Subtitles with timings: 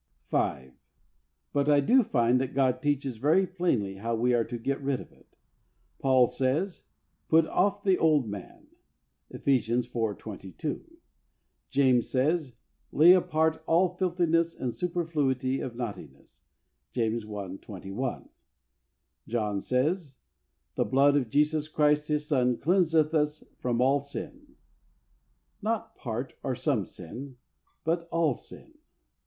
[0.29, 0.73] 5.
[1.53, 4.99] But I do find that God teaches very plainly how we are to get rid
[4.99, 5.35] of it.
[5.99, 6.85] Paul says,
[7.29, 8.33] "Put off the old
[9.29, 10.17] {Ephesians iv.
[10.17, 10.97] 22).
[11.69, 12.55] James says,
[12.91, 16.41] "Lay apart all filthiness and superfluity of naughtiness"
[16.93, 17.57] {James i.
[17.61, 18.27] 21).
[19.27, 20.17] John says,
[20.73, 24.55] "The blood of Jesus Christ His Son cleanseth us from all sin,"
[25.61, 27.37] not part or some sin,
[27.83, 28.73] but "all sin."